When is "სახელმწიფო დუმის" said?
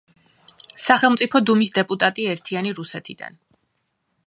0.85-1.71